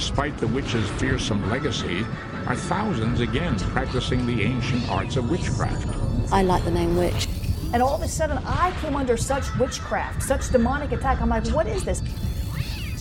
despite 0.00 0.34
the 0.38 0.48
witch's 0.48 0.88
fearsome 0.92 1.46
legacy, 1.50 2.06
are 2.46 2.56
thousands 2.56 3.20
again 3.20 3.54
practicing 3.58 4.24
the 4.24 4.40
ancient 4.40 4.88
arts 4.88 5.16
of 5.16 5.28
witchcraft. 5.28 5.86
I 6.32 6.42
like 6.42 6.64
the 6.64 6.70
name 6.70 6.96
witch. 6.96 7.28
And 7.74 7.82
all 7.82 7.96
of 7.96 8.00
a 8.00 8.08
sudden, 8.08 8.38
I 8.46 8.74
came 8.80 8.96
under 8.96 9.18
such 9.18 9.44
witchcraft, 9.58 10.22
such 10.22 10.48
demonic 10.48 10.92
attack. 10.92 11.20
I'm 11.20 11.28
like, 11.28 11.46
what 11.48 11.66
is 11.66 11.84
this? 11.84 12.02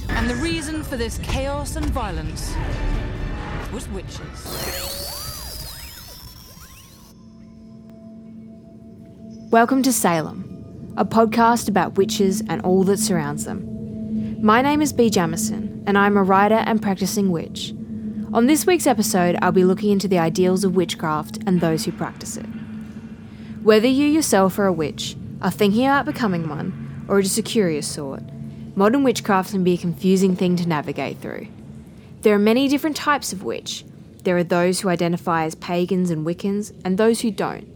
And 0.10 0.30
the 0.30 0.36
reason 0.36 0.84
for 0.84 0.98
this 0.98 1.20
chaos 1.20 1.78
and 1.78 1.86
violence 1.86 2.54
was 3.72 3.88
witches. 3.92 4.20
Welcome 9.52 9.84
to 9.84 9.94
Salem, 9.94 10.94
a 10.98 11.06
podcast 11.06 11.70
about 11.70 11.96
witches 11.96 12.44
and 12.50 12.62
all 12.64 12.84
that 12.84 13.00
surrounds 13.00 13.46
them. 13.46 13.69
My 14.42 14.62
name 14.62 14.82
is 14.82 14.94
Bea 14.94 15.10
Jamison, 15.10 15.84
and 15.86 15.98
I'm 15.98 16.16
a 16.16 16.24
writer 16.24 16.56
and 16.56 16.82
practicing 16.82 17.30
witch. 17.30 17.74
On 18.32 18.46
this 18.48 18.66
week's 18.66 18.88
episode, 18.88 19.38
I'll 19.42 19.52
be 19.52 19.66
looking 19.66 19.92
into 19.92 20.08
the 20.08 20.20
ideals 20.20 20.64
of 20.64 20.78
witchcraft 20.78 21.40
and 21.46 21.60
those 21.60 21.84
who 21.84 21.92
practice 21.92 22.38
it. 22.38 22.46
Whether 23.64 23.90
you 23.90 24.08
yourself 24.08 24.58
are 24.58 24.66
a 24.66 24.72
witch, 24.72 25.18
are 25.42 25.52
thinking 25.52 25.84
about 25.84 26.06
becoming 26.06 26.48
one, 26.48 27.04
or 27.10 27.18
are 27.18 27.22
just 27.22 27.38
a 27.38 27.42
curious 27.42 27.86
sort, 27.86 28.24
modern 28.78 29.04
witchcraft 29.04 29.52
can 29.52 29.66
be 29.66 29.74
a 29.74 29.78
confusing 29.78 30.38
thing 30.38 30.56
to 30.56 30.70
navigate 30.70 31.18
through. 31.18 31.48
There 32.22 32.34
are 32.34 32.40
many 32.40 32.70
different 32.70 32.96
types 32.96 33.34
of 33.34 33.44
witch. 33.44 33.84
There 34.24 34.38
are 34.38 34.44
those 34.46 34.80
who 34.80 34.88
identify 34.88 35.44
as 35.44 35.56
pagans 35.56 36.12
and 36.12 36.26
Wiccans, 36.26 36.72
and 36.86 36.98
those 36.98 37.20
who 37.20 37.32
don't. 37.32 37.68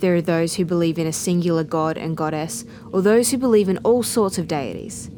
There 0.00 0.16
are 0.16 0.22
those 0.22 0.54
who 0.54 0.64
believe 0.64 0.98
in 0.98 1.06
a 1.06 1.12
singular 1.12 1.64
god 1.64 1.98
and 1.98 2.16
goddess, 2.16 2.64
or 2.92 3.02
those 3.02 3.30
who 3.30 3.36
believe 3.36 3.68
in 3.68 3.76
all 3.78 4.02
sorts 4.02 4.38
of 4.38 4.48
deities. 4.48 5.10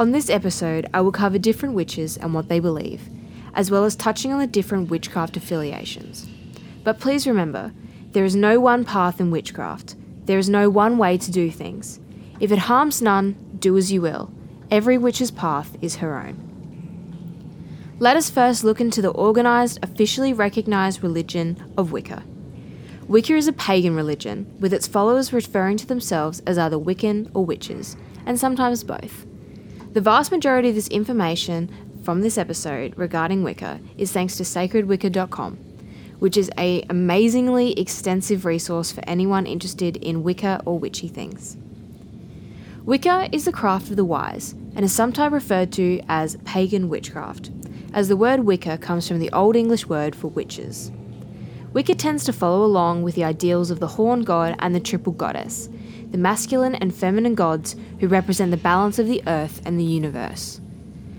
On 0.00 0.12
this 0.12 0.30
episode, 0.30 0.88
I 0.94 1.02
will 1.02 1.12
cover 1.12 1.38
different 1.38 1.74
witches 1.74 2.16
and 2.16 2.32
what 2.32 2.48
they 2.48 2.58
believe, 2.58 3.10
as 3.52 3.70
well 3.70 3.84
as 3.84 3.94
touching 3.94 4.32
on 4.32 4.38
the 4.38 4.46
different 4.46 4.88
witchcraft 4.88 5.36
affiliations. 5.36 6.26
But 6.82 6.98
please 6.98 7.26
remember, 7.26 7.74
there 8.12 8.24
is 8.24 8.34
no 8.34 8.58
one 8.60 8.86
path 8.86 9.20
in 9.20 9.30
witchcraft. 9.30 9.96
There 10.24 10.38
is 10.38 10.48
no 10.48 10.70
one 10.70 10.96
way 10.96 11.18
to 11.18 11.30
do 11.30 11.50
things. 11.50 12.00
If 12.40 12.50
it 12.50 12.60
harms 12.60 13.02
none, 13.02 13.36
do 13.58 13.76
as 13.76 13.92
you 13.92 14.00
will. 14.00 14.32
Every 14.70 14.96
witch's 14.96 15.30
path 15.30 15.76
is 15.82 15.96
her 15.96 16.18
own. 16.18 17.94
Let 17.98 18.16
us 18.16 18.30
first 18.30 18.64
look 18.64 18.80
into 18.80 19.02
the 19.02 19.12
organised, 19.12 19.80
officially 19.82 20.32
recognised 20.32 21.02
religion 21.02 21.74
of 21.76 21.92
Wicca. 21.92 22.22
Wicca 23.06 23.36
is 23.36 23.48
a 23.48 23.52
pagan 23.52 23.94
religion, 23.94 24.50
with 24.60 24.72
its 24.72 24.86
followers 24.86 25.34
referring 25.34 25.76
to 25.76 25.86
themselves 25.86 26.40
as 26.46 26.56
either 26.56 26.78
Wiccan 26.78 27.30
or 27.34 27.44
witches, 27.44 27.98
and 28.24 28.40
sometimes 28.40 28.82
both. 28.82 29.26
The 29.92 30.00
vast 30.00 30.30
majority 30.30 30.68
of 30.68 30.76
this 30.76 30.86
information 30.86 31.68
from 32.04 32.20
this 32.20 32.38
episode 32.38 32.96
regarding 32.96 33.42
Wicca 33.42 33.80
is 33.98 34.12
thanks 34.12 34.36
to 34.36 34.44
sacredwicca.com, 34.44 35.56
which 36.20 36.36
is 36.36 36.48
a 36.56 36.82
amazingly 36.88 37.72
extensive 37.72 38.44
resource 38.44 38.92
for 38.92 39.02
anyone 39.08 39.46
interested 39.46 39.96
in 39.96 40.22
Wicca 40.22 40.62
or 40.64 40.78
witchy 40.78 41.08
things. 41.08 41.56
Wicca 42.84 43.30
is 43.32 43.46
the 43.46 43.50
craft 43.50 43.90
of 43.90 43.96
the 43.96 44.04
wise 44.04 44.52
and 44.76 44.84
is 44.84 44.92
sometimes 44.92 45.32
referred 45.32 45.72
to 45.72 46.00
as 46.08 46.36
pagan 46.44 46.88
witchcraft, 46.88 47.50
as 47.92 48.06
the 48.06 48.16
word 48.16 48.44
Wicca 48.44 48.78
comes 48.78 49.08
from 49.08 49.18
the 49.18 49.32
Old 49.32 49.56
English 49.56 49.86
word 49.86 50.14
for 50.14 50.28
witches. 50.28 50.92
Wicca 51.72 51.96
tends 51.96 52.22
to 52.24 52.32
follow 52.32 52.64
along 52.64 53.02
with 53.02 53.16
the 53.16 53.24
ideals 53.24 53.72
of 53.72 53.80
the 53.80 53.88
horn 53.88 54.22
god 54.22 54.54
and 54.60 54.72
the 54.72 54.78
triple 54.78 55.12
goddess, 55.12 55.68
the 56.10 56.18
masculine 56.18 56.74
and 56.74 56.94
feminine 56.94 57.34
gods 57.34 57.76
who 58.00 58.08
represent 58.08 58.50
the 58.50 58.56
balance 58.56 58.98
of 58.98 59.06
the 59.06 59.22
earth 59.26 59.62
and 59.64 59.78
the 59.78 59.84
universe. 59.84 60.60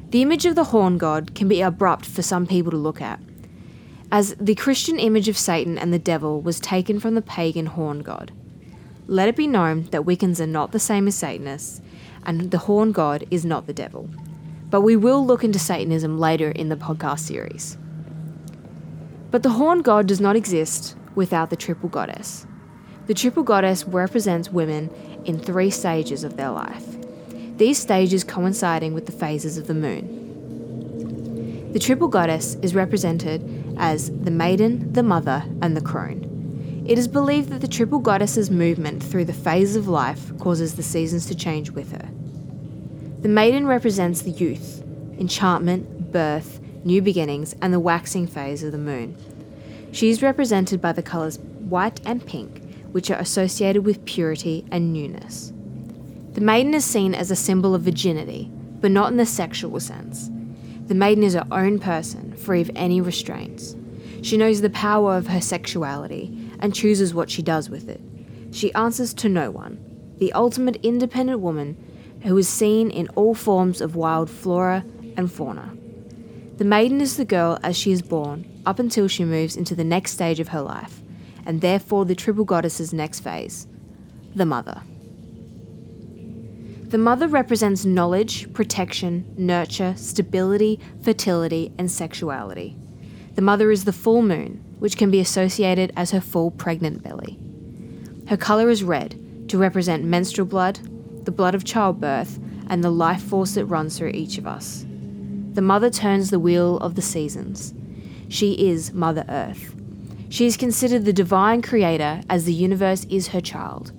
The 0.09 0.21
image 0.21 0.45
of 0.45 0.55
the 0.55 0.65
horn 0.65 0.97
god 0.97 1.33
can 1.35 1.47
be 1.47 1.61
abrupt 1.61 2.05
for 2.05 2.21
some 2.21 2.45
people 2.45 2.71
to 2.71 2.77
look 2.77 3.01
at, 3.01 3.19
as 4.11 4.35
the 4.39 4.55
Christian 4.55 4.99
image 4.99 5.29
of 5.29 5.37
Satan 5.37 5.77
and 5.77 5.93
the 5.93 5.99
devil 5.99 6.41
was 6.41 6.59
taken 6.59 6.99
from 6.99 7.15
the 7.15 7.21
pagan 7.21 7.67
horn 7.67 8.01
god. 8.01 8.33
Let 9.07 9.29
it 9.29 9.37
be 9.37 9.47
known 9.47 9.83
that 9.91 10.03
Wiccans 10.03 10.41
are 10.41 10.47
not 10.47 10.73
the 10.73 10.79
same 10.79 11.07
as 11.07 11.15
Satanists, 11.15 11.81
and 12.25 12.51
the 12.51 12.57
horn 12.59 12.91
god 12.91 13.25
is 13.31 13.45
not 13.45 13.67
the 13.67 13.73
devil. 13.73 14.09
But 14.69 14.81
we 14.81 14.95
will 14.95 15.25
look 15.25 15.43
into 15.43 15.59
Satanism 15.59 16.19
later 16.19 16.51
in 16.51 16.69
the 16.69 16.75
podcast 16.75 17.19
series. 17.19 17.77
But 19.31 19.43
the 19.43 19.51
horn 19.51 19.81
god 19.81 20.07
does 20.07 20.19
not 20.19 20.35
exist 20.35 20.97
without 21.15 21.49
the 21.49 21.55
triple 21.55 21.89
goddess. 21.89 22.45
The 23.11 23.15
triple 23.15 23.43
goddess 23.43 23.83
represents 23.83 24.53
women 24.53 24.89
in 25.25 25.37
three 25.37 25.69
stages 25.69 26.23
of 26.23 26.37
their 26.37 26.49
life, 26.49 26.85
these 27.57 27.77
stages 27.77 28.23
coinciding 28.23 28.93
with 28.93 29.05
the 29.05 29.11
phases 29.11 29.57
of 29.57 29.67
the 29.67 29.73
moon. 29.73 31.73
The 31.73 31.79
triple 31.79 32.07
goddess 32.07 32.55
is 32.61 32.73
represented 32.73 33.75
as 33.77 34.17
the 34.21 34.31
maiden, 34.31 34.93
the 34.93 35.03
mother, 35.03 35.43
and 35.61 35.75
the 35.75 35.81
crone. 35.81 36.85
It 36.87 36.97
is 36.97 37.09
believed 37.09 37.49
that 37.49 37.59
the 37.59 37.67
triple 37.67 37.99
goddess's 37.99 38.49
movement 38.49 39.03
through 39.03 39.25
the 39.25 39.33
phases 39.33 39.75
of 39.75 39.89
life 39.89 40.31
causes 40.37 40.75
the 40.75 40.81
seasons 40.81 41.25
to 41.25 41.35
change 41.35 41.69
with 41.69 41.91
her. 41.91 42.07
The 43.23 43.27
maiden 43.27 43.67
represents 43.67 44.21
the 44.21 44.31
youth, 44.31 44.81
enchantment, 45.19 46.13
birth, 46.13 46.61
new 46.85 47.01
beginnings, 47.01 47.57
and 47.61 47.73
the 47.73 47.79
waxing 47.81 48.27
phase 48.27 48.63
of 48.63 48.71
the 48.71 48.77
moon. 48.77 49.17
She 49.91 50.09
is 50.09 50.23
represented 50.23 50.79
by 50.79 50.93
the 50.93 51.03
colours 51.03 51.39
white 51.39 51.99
and 52.05 52.25
pink, 52.25 52.60
which 52.91 53.11
are 53.11 53.19
associated 53.19 53.85
with 53.85 54.05
purity 54.05 54.65
and 54.71 54.93
newness. 54.93 55.53
The 56.33 56.41
maiden 56.41 56.73
is 56.73 56.85
seen 56.85 57.13
as 57.13 57.31
a 57.31 57.35
symbol 57.35 57.75
of 57.75 57.81
virginity, 57.81 58.49
but 58.79 58.91
not 58.91 59.11
in 59.11 59.17
the 59.17 59.25
sexual 59.25 59.79
sense. 59.79 60.29
The 60.87 60.95
maiden 60.95 61.23
is 61.23 61.33
her 61.33 61.47
own 61.51 61.79
person, 61.79 62.35
free 62.35 62.61
of 62.61 62.71
any 62.75 63.01
restraints. 63.01 63.75
She 64.21 64.37
knows 64.37 64.61
the 64.61 64.69
power 64.69 65.15
of 65.15 65.27
her 65.27 65.41
sexuality 65.41 66.49
and 66.59 66.75
chooses 66.75 67.13
what 67.13 67.29
she 67.29 67.41
does 67.41 67.69
with 67.69 67.89
it. 67.89 68.01
She 68.51 68.73
answers 68.73 69.13
to 69.15 69.29
no 69.29 69.51
one, 69.51 69.83
the 70.17 70.33
ultimate 70.33 70.77
independent 70.83 71.39
woman 71.39 71.77
who 72.23 72.37
is 72.37 72.47
seen 72.47 72.91
in 72.91 73.07
all 73.09 73.33
forms 73.33 73.81
of 73.81 73.95
wild 73.95 74.29
flora 74.29 74.85
and 75.17 75.31
fauna. 75.31 75.75
The 76.57 76.65
maiden 76.65 77.01
is 77.01 77.17
the 77.17 77.25
girl 77.25 77.57
as 77.63 77.75
she 77.75 77.91
is 77.91 78.01
born, 78.01 78.45
up 78.65 78.77
until 78.77 79.07
she 79.07 79.25
moves 79.25 79.55
into 79.55 79.75
the 79.75 79.83
next 79.83 80.11
stage 80.11 80.39
of 80.39 80.49
her 80.49 80.61
life, 80.61 81.00
and 81.45 81.61
therefore 81.61 82.05
the 82.05 82.15
triple 82.15 82.45
goddess's 82.45 82.93
next 82.93 83.19
phase 83.21 83.67
the 84.33 84.45
mother. 84.45 84.81
The 86.91 86.97
mother 86.97 87.27
represents 87.27 87.85
knowledge, 87.85 88.51
protection, 88.53 89.33
nurture, 89.37 89.93
stability, 89.97 90.79
fertility, 91.01 91.73
and 91.77 91.89
sexuality. 91.89 92.77
The 93.35 93.41
mother 93.41 93.71
is 93.71 93.85
the 93.85 93.93
full 93.93 94.21
moon, 94.21 94.63
which 94.79 94.97
can 94.97 95.09
be 95.09 95.19
associated 95.19 95.93
as 95.95 96.11
her 96.11 96.19
full 96.19 96.51
pregnant 96.51 97.01
belly. 97.01 97.39
Her 98.27 98.37
colour 98.37 98.69
is 98.69 98.83
red, 98.83 99.47
to 99.49 99.57
represent 99.57 100.03
menstrual 100.03 100.47
blood, 100.47 100.79
the 101.25 101.31
blood 101.31 101.55
of 101.55 101.63
childbirth, 101.63 102.39
and 102.67 102.83
the 102.83 102.89
life 102.89 103.21
force 103.21 103.55
that 103.55 103.65
runs 103.65 103.97
through 103.97 104.11
each 104.13 104.37
of 104.37 104.47
us. 104.47 104.85
The 105.53 105.61
mother 105.61 105.89
turns 105.89 106.29
the 106.29 106.39
wheel 106.39 106.77
of 106.77 106.95
the 106.95 107.01
seasons. 107.01 107.73
She 108.29 108.53
is 108.53 108.93
Mother 108.93 109.25
Earth. 109.27 109.75
She 110.31 110.45
is 110.45 110.55
considered 110.55 111.03
the 111.03 111.11
divine 111.11 111.61
creator 111.61 112.21
as 112.29 112.45
the 112.45 112.53
universe 112.53 113.03
is 113.09 113.27
her 113.27 113.41
child. 113.41 113.91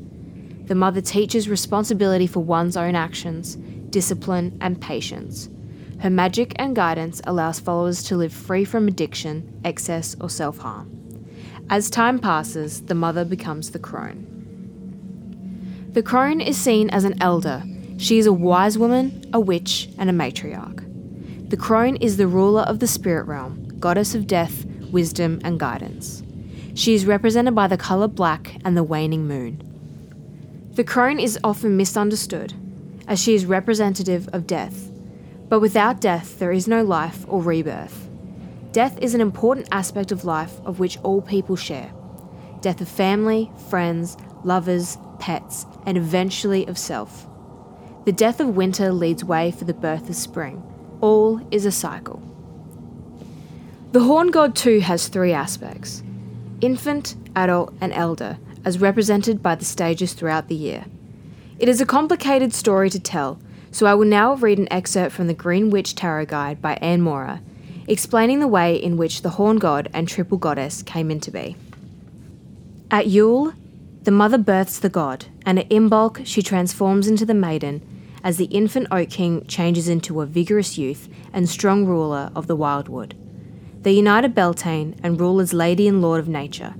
The 0.67 0.75
mother 0.75 1.03
teaches 1.03 1.47
responsibility 1.47 2.27
for 2.27 2.41
one's 2.41 2.75
own 2.75 2.95
actions, 2.95 3.57
discipline, 3.91 4.57
and 4.63 4.81
patience. 4.81 5.51
Her 6.01 6.09
magic 6.09 6.55
and 6.57 6.75
guidance 6.75 7.21
allows 7.25 7.61
followers 7.61 8.03
to 8.05 8.17
live 8.17 8.33
free 8.33 8.65
from 8.65 8.89
addiction, 8.89 9.61
excess, 9.63 10.17
or 10.23 10.31
self 10.31 10.57
harm. 10.57 10.91
As 11.69 11.91
time 11.91 12.19
passes, 12.19 12.81
the 12.81 12.95
mother 12.95 13.27
becomes 13.27 13.73
the 13.73 13.79
crone. 13.79 14.27
The 15.93 16.03
crone 16.03 16.41
is 16.41 16.57
seen 16.57 16.89
as 16.89 17.05
an 17.05 17.21
elder. 17.21 17.63
She 17.99 18.17
is 18.17 18.25
a 18.25 18.33
wise 18.33 18.79
woman, 18.79 19.23
a 19.35 19.39
witch, 19.39 19.91
and 19.99 20.09
a 20.09 20.15
matriarch. 20.15 20.81
The 21.51 21.59
crone 21.59 21.97
is 21.97 22.17
the 22.17 22.27
ruler 22.27 22.63
of 22.63 22.79
the 22.79 22.87
spirit 22.87 23.25
realm, 23.27 23.69
goddess 23.79 24.15
of 24.15 24.27
death, 24.27 24.65
wisdom, 24.93 25.41
and 25.45 25.61
guidance. 25.61 26.22
She 26.75 26.95
is 26.95 27.07
represented 27.07 27.55
by 27.55 27.67
the 27.67 27.77
colour 27.77 28.09
black 28.09 28.57
and 28.65 28.77
the 28.77 28.83
waning 28.83 29.27
moon. 29.27 29.61
The 30.75 30.85
crone 30.85 31.21
is 31.21 31.39
often 31.45 31.77
misunderstood, 31.77 32.55
as 33.07 33.23
she 33.23 33.35
is 33.35 33.45
representative 33.45 34.29
of 34.33 34.47
death. 34.47 34.91
But 35.49 35.61
without 35.61 36.01
death, 36.01 36.39
there 36.39 36.53
is 36.53 36.67
no 36.67 36.83
life 36.83 37.27
or 37.29 37.43
rebirth. 37.43 38.09
Death 38.73 38.99
is 39.03 39.15
an 39.15 39.21
important 39.21 39.69
aspect 39.71 40.13
of 40.13 40.25
life 40.25 40.61
of 40.65 40.79
which 40.79 40.99
all 41.03 41.21
people 41.21 41.57
share 41.57 41.93
death 42.63 42.81
of 42.81 42.89
family, 42.89 43.51
friends, 43.69 44.17
lovers, 44.45 44.97
pets, 45.19 45.67
and 45.85 45.99
eventually 45.99 46.65
of 46.67 46.79
self. 46.79 47.27
The 48.05 48.13
death 48.13 48.41
of 48.41 48.57
winter 48.57 48.93
leads 48.93 49.25
way 49.25 49.51
for 49.51 49.65
the 49.65 49.75
birth 49.75 50.09
of 50.09 50.15
spring 50.15 50.63
all 51.03 51.41
is 51.51 51.67
a 51.67 51.73
cycle. 51.73 52.23
The 53.91 54.01
horn 54.01 54.31
god 54.31 54.55
too 54.55 54.81
has 54.81 55.09
three 55.09 55.33
aspects 55.33 56.03
infant, 56.63 57.17
adult, 57.37 57.75
and 57.81 57.93
elder, 57.93 58.39
as 58.65 58.81
represented 58.81 59.43
by 59.43 59.55
the 59.55 59.65
stages 59.65 60.15
throughout 60.15 60.49
the 60.49 60.55
year. 60.55 60.87
It 61.59 61.69
is 61.69 61.81
a 61.81 61.87
complicated 61.87 62.55
story 62.55 62.89
to 62.91 63.01
tell, 63.01 63.39
so 63.71 63.87
I 63.87 63.95
will 63.95 64.07
now 64.07 64.35
read 64.35 64.59
an 64.59 64.73
excerpt 64.73 65.15
from 65.15 65.27
the 65.27 65.35
Green 65.35 65.71
Witch 65.71 65.95
Tarot 65.95 66.27
Guide 66.27 66.63
by 66.63 66.75
Ann 66.75 67.03
Moura, 67.03 67.41
explaining 67.87 68.41
the 68.41 68.49
way 68.49 68.77
in 68.77 68.97
which 68.97 69.23
the 69.23 69.31
horn 69.31 69.59
god 69.59 69.91
and 69.93 70.09
triple 70.09 70.39
goddess 70.39 70.83
came 70.83 71.11
into 71.11 71.31
be. 71.31 71.57
At 72.91 73.07
Yule, 73.07 73.55
the 74.03 74.11
mother 74.11 74.39
births 74.39 74.79
the 74.79 74.89
god, 74.89 75.27
and 75.47 75.59
at 75.59 75.69
Imbolc 75.71 76.27
she 76.27 76.43
transforms 76.43 77.09
into 77.09 77.25
the 77.25 77.35
maiden 77.35 77.81
as 78.25 78.37
the 78.37 78.47
infant 78.47 78.87
Oak 78.91 79.11
King 79.11 79.47
changes 79.47 79.89
into 79.89 80.21
a 80.21 80.27
vigorous 80.27 80.79
youth 80.79 81.09
and 81.33 81.49
strong 81.49 81.87
ruler 81.87 82.31
of 82.37 82.47
the 82.47 82.57
Wildwood. 82.57 83.17
They 83.83 83.93
unite 83.93 84.33
Beltane 84.33 84.95
and 85.03 85.21
rule 85.21 85.41
as 85.41 85.53
Lady 85.53 85.89
and 85.89 86.01
Lord 86.01 86.21
of 86.21 86.29
Nature. 86.29 86.75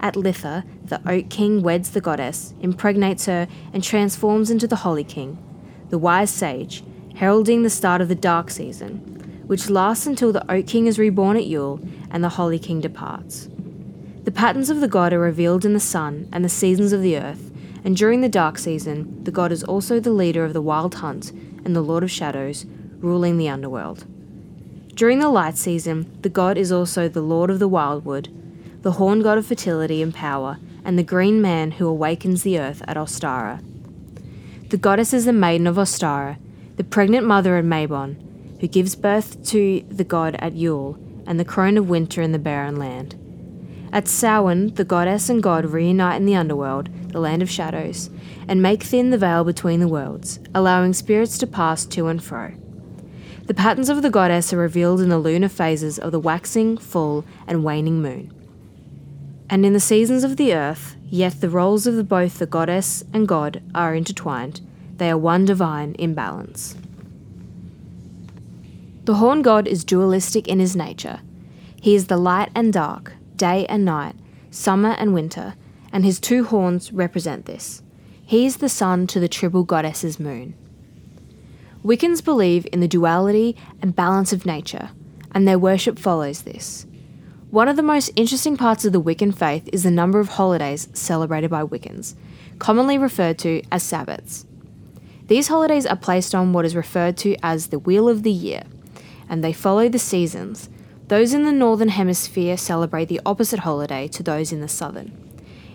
At 0.00 0.14
Litha, 0.14 0.64
the 0.84 1.00
Oak 1.08 1.30
King 1.30 1.62
weds 1.62 1.90
the 1.90 2.00
goddess, 2.00 2.52
impregnates 2.60 3.26
her, 3.26 3.46
and 3.72 3.84
transforms 3.84 4.50
into 4.50 4.66
the 4.66 4.76
Holly 4.76 5.04
King, 5.04 5.38
the 5.90 5.98
wise 5.98 6.30
sage, 6.30 6.82
heralding 7.14 7.62
the 7.62 7.70
start 7.70 8.00
of 8.00 8.08
the 8.08 8.16
dark 8.16 8.50
season, 8.50 9.44
which 9.46 9.70
lasts 9.70 10.04
until 10.04 10.32
the 10.32 10.50
Oak 10.50 10.66
King 10.66 10.88
is 10.88 10.98
reborn 10.98 11.36
at 11.36 11.46
Yule 11.46 11.80
and 12.10 12.24
the 12.24 12.30
Holly 12.30 12.58
King 12.58 12.80
departs. 12.80 13.48
The 14.24 14.32
patterns 14.32 14.68
of 14.68 14.80
the 14.80 14.88
god 14.88 15.12
are 15.12 15.20
revealed 15.20 15.64
in 15.64 15.74
the 15.74 15.80
sun 15.80 16.28
and 16.32 16.44
the 16.44 16.48
seasons 16.48 16.92
of 16.92 17.02
the 17.02 17.18
earth, 17.18 17.52
and 17.84 17.96
during 17.96 18.20
the 18.20 18.28
dark 18.28 18.58
season, 18.58 19.22
the 19.22 19.30
god 19.30 19.52
is 19.52 19.62
also 19.62 20.00
the 20.00 20.10
leader 20.10 20.44
of 20.44 20.54
the 20.54 20.62
wild 20.62 20.96
hunt 20.96 21.30
and 21.64 21.76
the 21.76 21.82
lord 21.82 22.02
of 22.02 22.10
shadows, 22.10 22.66
ruling 22.98 23.38
the 23.38 23.48
underworld. 23.48 24.06
During 24.94 25.20
the 25.20 25.30
light 25.30 25.56
season, 25.56 26.18
the 26.20 26.28
god 26.28 26.58
is 26.58 26.70
also 26.70 27.08
the 27.08 27.22
lord 27.22 27.48
of 27.50 27.58
the 27.58 27.68
wildwood, 27.68 28.28
the 28.82 28.92
horn 28.92 29.22
god 29.22 29.38
of 29.38 29.46
fertility 29.46 30.02
and 30.02 30.12
power, 30.12 30.58
and 30.84 30.98
the 30.98 31.02
green 31.02 31.40
man 31.40 31.72
who 31.72 31.88
awakens 31.88 32.42
the 32.42 32.58
earth 32.58 32.82
at 32.86 32.98
Ostara. 32.98 33.62
The 34.68 34.76
goddess 34.76 35.14
is 35.14 35.24
the 35.24 35.32
maiden 35.32 35.66
of 35.66 35.76
Ostara, 35.76 36.36
the 36.76 36.84
pregnant 36.84 37.26
mother 37.26 37.56
of 37.56 37.64
Mabon, 37.64 38.16
who 38.60 38.66
gives 38.66 38.94
birth 38.94 39.42
to 39.48 39.82
the 39.88 40.04
god 40.04 40.36
at 40.38 40.52
Yule 40.52 40.98
and 41.26 41.40
the 41.40 41.44
crone 41.44 41.78
of 41.78 41.88
winter 41.88 42.20
in 42.20 42.32
the 42.32 42.38
barren 42.38 42.76
land. 42.76 43.14
At 43.92 44.08
Samhain, 44.08 44.74
the 44.74 44.84
goddess 44.84 45.28
and 45.28 45.42
god 45.42 45.66
reunite 45.66 46.16
in 46.16 46.26
the 46.26 46.36
underworld, 46.36 46.90
the 47.12 47.20
land 47.20 47.42
of 47.42 47.50
shadows, 47.50 48.10
and 48.46 48.60
make 48.60 48.82
thin 48.82 49.10
the 49.10 49.18
veil 49.18 49.44
between 49.44 49.80
the 49.80 49.88
worlds, 49.88 50.38
allowing 50.54 50.92
spirits 50.92 51.38
to 51.38 51.46
pass 51.46 51.86
to 51.86 52.08
and 52.08 52.22
fro. 52.22 52.52
The 53.46 53.54
patterns 53.54 53.88
of 53.88 54.02
the 54.02 54.10
goddess 54.10 54.52
are 54.52 54.58
revealed 54.58 55.00
in 55.00 55.08
the 55.08 55.18
lunar 55.18 55.48
phases 55.48 55.98
of 55.98 56.12
the 56.12 56.20
waxing, 56.20 56.78
full, 56.78 57.24
and 57.46 57.64
waning 57.64 58.00
moon. 58.00 58.32
And 59.50 59.66
in 59.66 59.72
the 59.72 59.80
seasons 59.80 60.22
of 60.22 60.36
the 60.36 60.54
earth, 60.54 60.94
yet 61.10 61.40
the 61.40 61.50
roles 61.50 61.86
of 61.86 62.08
both 62.08 62.38
the 62.38 62.46
goddess 62.46 63.02
and 63.12 63.26
god 63.26 63.60
are 63.74 63.94
intertwined, 63.94 64.60
they 64.96 65.10
are 65.10 65.18
one 65.18 65.44
divine 65.44 65.96
imbalance. 65.98 66.76
The 69.04 69.14
horn 69.14 69.42
god 69.42 69.66
is 69.66 69.82
dualistic 69.82 70.46
in 70.46 70.60
his 70.60 70.76
nature. 70.76 71.20
He 71.80 71.96
is 71.96 72.06
the 72.06 72.16
light 72.16 72.50
and 72.54 72.72
dark, 72.72 73.14
day 73.34 73.66
and 73.66 73.84
night, 73.84 74.14
summer 74.52 74.90
and 74.90 75.12
winter, 75.12 75.54
and 75.92 76.04
his 76.04 76.20
two 76.20 76.44
horns 76.44 76.92
represent 76.92 77.46
this. 77.46 77.82
He 78.24 78.46
is 78.46 78.58
the 78.58 78.68
sun 78.68 79.08
to 79.08 79.18
the 79.18 79.28
triple 79.28 79.64
goddess's 79.64 80.20
moon. 80.20 80.54
Wiccans 81.84 82.24
believe 82.24 82.64
in 82.72 82.78
the 82.78 82.86
duality 82.86 83.56
and 83.80 83.96
balance 83.96 84.32
of 84.32 84.46
nature, 84.46 84.90
and 85.32 85.48
their 85.48 85.58
worship 85.58 85.98
follows 85.98 86.42
this. 86.42 86.86
One 87.50 87.66
of 87.66 87.74
the 87.74 87.82
most 87.82 88.12
interesting 88.14 88.56
parts 88.56 88.84
of 88.84 88.92
the 88.92 89.02
Wiccan 89.02 89.36
faith 89.36 89.68
is 89.72 89.82
the 89.82 89.90
number 89.90 90.20
of 90.20 90.28
holidays 90.28 90.88
celebrated 90.92 91.50
by 91.50 91.64
Wiccans, 91.64 92.14
commonly 92.60 92.98
referred 92.98 93.36
to 93.40 93.62
as 93.72 93.82
Sabbats. 93.82 94.44
These 95.26 95.48
holidays 95.48 95.84
are 95.84 95.96
placed 95.96 96.36
on 96.36 96.52
what 96.52 96.64
is 96.64 96.76
referred 96.76 97.16
to 97.18 97.34
as 97.42 97.66
the 97.66 97.80
Wheel 97.80 98.08
of 98.08 98.22
the 98.22 98.30
Year, 98.30 98.62
and 99.28 99.42
they 99.42 99.52
follow 99.52 99.88
the 99.88 99.98
seasons. 99.98 100.70
Those 101.08 101.34
in 101.34 101.42
the 101.42 101.52
Northern 101.52 101.88
Hemisphere 101.88 102.56
celebrate 102.56 103.08
the 103.08 103.20
opposite 103.26 103.60
holiday 103.60 104.06
to 104.08 104.22
those 104.22 104.52
in 104.52 104.60
the 104.60 104.68
Southern. 104.68 105.21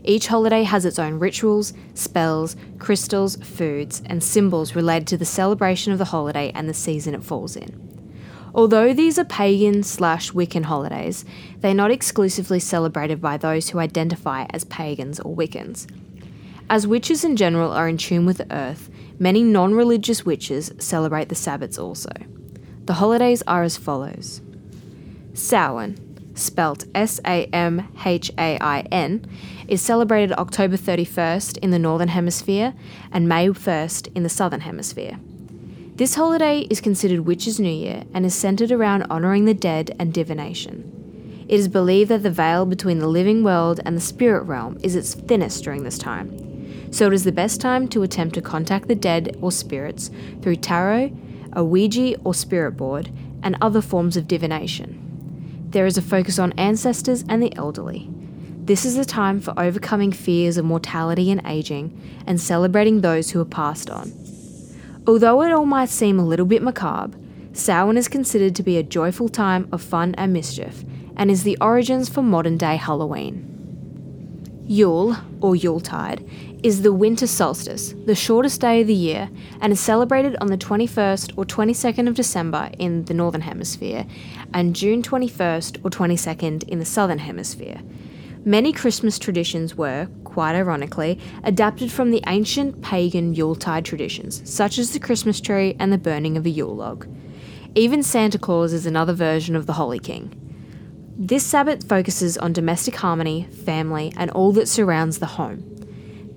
Each 0.07 0.27
holiday 0.27 0.63
has 0.63 0.85
its 0.85 0.99
own 0.99 1.19
rituals, 1.19 1.73
spells, 1.93 2.55
crystals, 2.79 3.35
foods, 3.35 4.01
and 4.05 4.23
symbols 4.23 4.73
related 4.73 5.05
to 5.09 5.17
the 5.17 5.25
celebration 5.25 5.91
of 5.91 5.99
the 5.99 6.05
holiday 6.05 6.49
and 6.55 6.69
the 6.69 6.73
season 6.73 7.13
it 7.13 7.25
falls 7.25 7.57
in. 7.57 7.83
Although 8.55 8.93
these 8.93 9.19
are 9.19 9.25
pagan 9.25 9.83
slash 9.83 10.31
Wiccan 10.31 10.63
holidays, 10.63 11.25
they're 11.59 11.73
not 11.73 11.91
exclusively 11.91 12.61
celebrated 12.61 13.19
by 13.19 13.35
those 13.35 13.67
who 13.67 13.79
identify 13.79 14.45
as 14.51 14.63
pagans 14.63 15.19
or 15.19 15.35
Wiccans. 15.35 15.87
As 16.69 16.87
witches 16.87 17.25
in 17.25 17.35
general 17.35 17.73
are 17.73 17.89
in 17.89 17.97
tune 17.97 18.25
with 18.25 18.37
the 18.37 18.49
earth, 18.49 18.89
many 19.19 19.43
non 19.43 19.73
religious 19.73 20.25
witches 20.25 20.71
celebrate 20.79 21.27
the 21.27 21.35
Sabbats 21.35 21.77
also. 21.77 22.11
The 22.85 22.93
holidays 22.93 23.43
are 23.45 23.63
as 23.63 23.75
follows 23.75 24.39
Samhain, 25.33 26.06
spelt 26.37 26.85
S 26.95 27.19
A 27.25 27.45
M 27.53 27.87
H 28.05 28.31
A 28.37 28.57
I 28.61 28.81
N, 28.91 29.25
is 29.67 29.81
celebrated 29.81 30.33
October 30.33 30.77
31st 30.77 31.57
in 31.57 31.71
the 31.71 31.79
Northern 31.79 32.09
Hemisphere 32.09 32.73
and 33.11 33.27
May 33.27 33.47
1st 33.49 34.15
in 34.15 34.23
the 34.23 34.29
Southern 34.29 34.61
Hemisphere. 34.61 35.19
This 35.95 36.15
holiday 36.15 36.59
is 36.69 36.79
considered 36.79 37.21
Witches' 37.21 37.59
New 37.59 37.69
Year 37.69 38.03
and 38.13 38.25
is 38.25 38.35
centered 38.35 38.71
around 38.71 39.03
honouring 39.09 39.45
the 39.45 39.53
dead 39.53 39.95
and 39.97 40.13
divination. 40.13 41.45
It 41.49 41.59
is 41.59 41.67
believed 41.67 42.11
that 42.11 42.23
the 42.23 42.29
veil 42.29 42.65
between 42.65 42.99
the 42.99 43.07
living 43.07 43.43
world 43.43 43.79
and 43.83 43.97
the 43.97 44.01
spirit 44.01 44.43
realm 44.43 44.77
is 44.83 44.95
its 44.95 45.15
thinnest 45.15 45.63
during 45.63 45.83
this 45.83 45.97
time, 45.97 46.91
so 46.91 47.07
it 47.07 47.13
is 47.13 47.23
the 47.23 47.31
best 47.31 47.59
time 47.61 47.87
to 47.87 48.03
attempt 48.03 48.35
to 48.35 48.41
contact 48.41 48.87
the 48.87 48.95
dead 48.95 49.37
or 49.41 49.51
spirits 49.51 50.11
through 50.41 50.57
tarot, 50.57 51.11
a 51.53 51.63
Ouija 51.63 52.15
or 52.23 52.33
spirit 52.33 52.73
board, 52.73 53.09
and 53.41 53.57
other 53.61 53.81
forms 53.81 54.17
of 54.17 54.27
divination. 54.27 55.06
There 55.69 55.85
is 55.85 55.97
a 55.97 56.01
focus 56.01 56.39
on 56.39 56.53
ancestors 56.53 57.25
and 57.27 57.43
the 57.43 57.53
elderly. 57.57 58.09
This 58.63 58.85
is 58.85 58.97
a 58.97 59.03
time 59.03 59.41
for 59.41 59.53
overcoming 59.57 60.13
fears 60.13 60.57
of 60.57 60.63
mortality 60.63 61.29
and 61.29 61.41
aging 61.45 62.23
and 62.25 62.39
celebrating 62.39 63.01
those 63.01 63.31
who 63.31 63.39
have 63.39 63.49
passed 63.49 63.89
on. 63.89 64.13
Although 65.05 65.41
it 65.41 65.51
all 65.51 65.65
might 65.65 65.89
seem 65.89 66.19
a 66.19 66.25
little 66.25 66.45
bit 66.45 66.63
macabre, 66.63 67.17
Samhain 67.51 67.97
is 67.97 68.07
considered 68.07 68.55
to 68.55 68.63
be 68.63 68.77
a 68.77 68.83
joyful 68.83 69.27
time 69.27 69.67
of 69.73 69.81
fun 69.81 70.15
and 70.15 70.31
mischief 70.31 70.85
and 71.17 71.29
is 71.29 71.43
the 71.43 71.57
origins 71.59 72.07
for 72.07 72.21
modern 72.21 72.57
day 72.57 72.77
Halloween. 72.77 73.43
Yule, 74.67 75.17
or 75.41 75.55
Yuletide, 75.55 76.25
is 76.63 76.81
the 76.81 76.93
winter 76.93 77.27
solstice, 77.27 77.93
the 78.05 78.15
shortest 78.15 78.61
day 78.61 78.81
of 78.81 78.87
the 78.87 78.93
year, 78.93 79.29
and 79.61 79.71
is 79.71 79.79
celebrated 79.79 80.35
on 80.41 80.47
the 80.47 80.57
21st 80.57 81.37
or 81.37 81.45
22nd 81.45 82.07
of 82.07 82.15
December 82.15 82.71
in 82.79 83.05
the 83.05 83.13
Northern 83.13 83.41
Hemisphere 83.41 84.05
and 84.53 84.75
June 84.75 85.01
21st 85.03 85.85
or 85.85 85.89
22nd 85.89 86.67
in 86.67 86.79
the 86.79 86.85
Southern 86.85 87.19
Hemisphere. 87.19 87.81
Many 88.43 88.71
Christmas 88.71 89.19
traditions 89.19 89.75
were, 89.75 90.07
quite 90.23 90.55
ironically, 90.55 91.19
adapted 91.43 91.91
from 91.91 92.11
the 92.11 92.23
ancient 92.27 92.81
pagan 92.81 93.35
Yuletide 93.35 93.85
traditions, 93.85 94.41
such 94.49 94.77
as 94.77 94.91
the 94.91 94.99
Christmas 94.99 95.41
tree 95.41 95.75
and 95.79 95.91
the 95.91 95.97
burning 95.97 96.37
of 96.37 96.45
a 96.45 96.49
Yule 96.49 96.75
log. 96.75 97.07
Even 97.75 98.01
Santa 98.01 98.39
Claus 98.39 98.73
is 98.73 98.85
another 98.85 99.13
version 99.13 99.55
of 99.55 99.65
the 99.65 99.73
Holy 99.73 99.99
King. 99.99 100.33
This 101.19 101.45
Sabbath 101.45 101.87
focuses 101.87 102.37
on 102.37 102.53
domestic 102.53 102.95
harmony, 102.95 103.47
family, 103.65 104.13
and 104.15 104.31
all 104.31 104.51
that 104.53 104.67
surrounds 104.67 105.19
the 105.19 105.25
home. 105.25 105.76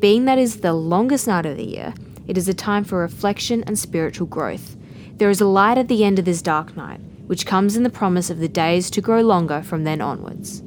Being 0.01 0.25
that 0.25 0.39
is 0.39 0.61
the 0.61 0.73
longest 0.73 1.27
night 1.27 1.45
of 1.45 1.59
the 1.59 1.67
year, 1.67 1.93
it 2.27 2.39
is 2.39 2.49
a 2.49 2.55
time 2.55 2.85
for 2.85 3.01
reflection 3.01 3.63
and 3.65 3.79
spiritual 3.79 4.27
growth. 4.27 4.75
There 5.19 5.29
is 5.29 5.43
a 5.43 5.47
light 5.47 5.77
at 5.77 5.89
the 5.89 6.05
end 6.05 6.19
of 6.19 6.25
this 6.25 6.41
dark 6.41 6.75
night, 6.75 7.01
which 7.27 7.45
comes 7.45 7.77
in 7.77 7.83
the 7.83 7.91
promise 7.91 8.31
of 8.31 8.39
the 8.39 8.49
days 8.49 8.89
to 8.93 9.03
grow 9.03 9.21
longer 9.21 9.61
from 9.61 9.85
then 9.85 10.01
onwards. 10.01 10.63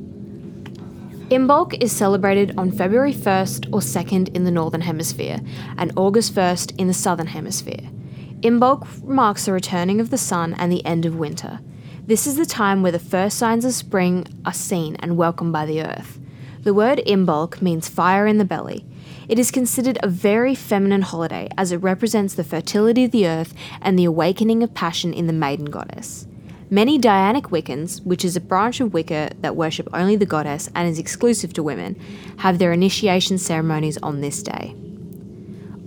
Imbolc 1.32 1.82
is 1.82 1.92
celebrated 1.92 2.54
on 2.60 2.72
February 2.72 3.12
1st 3.12 3.74
or 3.74 3.80
2nd 3.80 4.36
in 4.36 4.44
the 4.44 4.52
Northern 4.52 4.82
Hemisphere 4.82 5.40
and 5.80 5.92
August 5.96 6.36
1st 6.36 6.78
in 6.78 6.86
the 6.86 6.94
Southern 6.94 7.26
Hemisphere. 7.26 7.90
Imbolc 8.42 9.04
marks 9.04 9.46
the 9.46 9.52
returning 9.52 10.00
of 10.00 10.12
the 10.12 10.18
sun 10.20 10.54
and 10.60 10.72
the 10.72 10.86
end 10.86 11.08
of 11.08 11.16
winter. 11.16 11.60
This 12.06 12.28
is 12.28 12.36
the 12.36 12.46
time 12.46 12.84
where 12.84 12.92
the 12.92 13.00
first 13.00 13.40
signs 13.40 13.66
of 13.66 13.74
spring 13.74 14.28
are 14.46 14.54
seen 14.54 14.96
and 14.98 15.18
welcomed 15.18 15.54
by 15.54 15.66
the 15.66 15.82
earth. 15.82 16.20
The 16.62 16.74
word 16.76 17.02
Imbolc 17.08 17.64
means 17.64 17.90
fire 17.90 18.28
in 18.28 18.38
the 18.38 18.46
belly. 18.46 18.86
It 19.28 19.40
is 19.40 19.52
considered 19.52 19.98
a 20.02 20.08
very 20.08 20.56
feminine 20.56 21.02
holiday 21.02 21.48
as 21.58 21.72
it 21.72 21.78
represents 21.78 22.34
the 22.34 22.44
fertility 22.44 23.06
of 23.06 23.12
the 23.12 23.28
earth 23.28 23.54
and 23.82 23.98
the 23.98 24.06
awakening 24.06 24.64
of 24.64 24.74
passion 24.74 25.14
in 25.14 25.28
the 25.28 25.34
maiden 25.34 25.66
goddess. 25.66 26.28
Many 26.70 26.98
Dianic 26.98 27.52
Wiccans, 27.52 28.04
which 28.04 28.26
is 28.26 28.36
a 28.36 28.42
branch 28.42 28.80
of 28.80 28.94
Wicca 28.94 29.32
that 29.42 29.56
worship 29.56 29.88
only 29.94 30.16
the 30.16 30.26
goddess 30.26 30.70
and 30.74 30.90
is 30.90 30.98
exclusive 30.98 31.54
to 31.54 31.64
women, 31.64 31.96
have 32.38 32.58
their 32.58 32.72
initiation 32.72 33.38
ceremonies 33.38 33.98
on 34.00 34.22
this 34.22 34.42
day. 34.42 34.76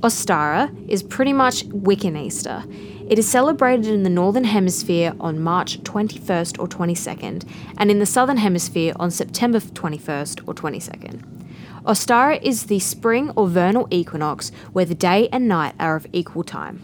Ostara 0.01 0.71
is 0.89 1.03
pretty 1.03 1.33
much 1.33 1.67
Wiccan 1.71 2.17
Easter. 2.17 2.63
It 3.09 3.19
is 3.19 3.27
celebrated 3.27 3.87
in 3.87 4.03
the 4.03 4.11
Northern 4.11 4.45
Hemisphere 4.45 5.15
on 5.19 5.41
March 5.41 5.79
21st 5.83 6.61
or 6.61 6.69
22nd, 6.69 7.49
and 7.79 7.91
in 7.91 7.99
the 7.99 8.07
Southern 8.07 8.37
Hemisphere 8.37 8.93
on 8.97 9.11
September 9.11 9.59
21st 9.59 10.47
or 10.47 10.55
22nd. 10.55 11.36
Ostara 11.87 12.43
is 12.43 12.65
the 12.65 12.81
spring 12.81 13.31
or 13.37 13.47
vernal 13.47 13.87
equinox 13.93 14.51
where 14.73 14.85
the 14.85 14.95
day 14.95 15.29
and 15.31 15.47
night 15.47 15.73
are 15.79 15.95
of 15.95 16.05
equal 16.13 16.43
time. 16.43 16.83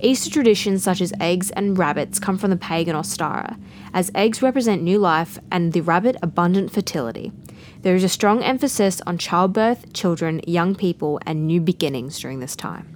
Easter 0.00 0.30
traditions 0.30 0.82
such 0.82 1.00
as 1.00 1.14
eggs 1.18 1.50
and 1.52 1.78
rabbits 1.78 2.18
come 2.18 2.36
from 2.36 2.50
the 2.50 2.56
pagan 2.56 2.94
Ostara, 2.94 3.58
as 3.94 4.10
eggs 4.14 4.42
represent 4.42 4.82
new 4.82 4.98
life 4.98 5.38
and 5.50 5.72
the 5.72 5.80
rabbit 5.80 6.14
abundant 6.22 6.70
fertility. 6.70 7.32
There 7.80 7.94
is 7.94 8.04
a 8.04 8.08
strong 8.08 8.42
emphasis 8.42 9.00
on 9.06 9.16
childbirth, 9.16 9.94
children, 9.94 10.42
young 10.46 10.74
people, 10.74 11.18
and 11.24 11.46
new 11.46 11.62
beginnings 11.62 12.18
during 12.20 12.40
this 12.40 12.54
time. 12.54 12.94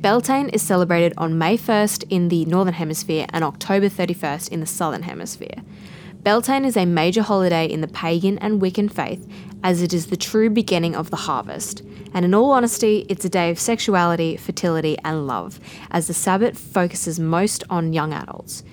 Beltane 0.00 0.48
is 0.48 0.62
celebrated 0.62 1.14
on 1.16 1.38
May 1.38 1.56
1st 1.56 2.04
in 2.10 2.28
the 2.28 2.44
Northern 2.46 2.74
Hemisphere 2.74 3.26
and 3.30 3.44
October 3.44 3.88
31st 3.88 4.50
in 4.50 4.58
the 4.58 4.66
Southern 4.66 5.02
Hemisphere. 5.02 5.62
Beltane 6.24 6.64
is 6.64 6.78
a 6.78 6.86
major 6.86 7.20
holiday 7.20 7.66
in 7.66 7.82
the 7.82 7.86
pagan 7.86 8.38
and 8.38 8.58
Wiccan 8.58 8.90
faith 8.90 9.30
as 9.62 9.82
it 9.82 9.92
is 9.92 10.06
the 10.06 10.16
true 10.16 10.48
beginning 10.48 10.96
of 10.96 11.10
the 11.10 11.16
harvest. 11.16 11.82
And 12.14 12.24
in 12.24 12.32
all 12.32 12.52
honesty, 12.52 13.04
it's 13.10 13.26
a 13.26 13.28
day 13.28 13.50
of 13.50 13.58
sexuality, 13.60 14.38
fertility, 14.38 14.96
and 15.04 15.26
love, 15.26 15.60
as 15.90 16.06
the 16.06 16.14
Sabbath 16.14 16.58
focuses 16.58 17.20
most 17.20 17.62
on 17.68 17.92
young 17.92 18.14
adults. 18.14 18.64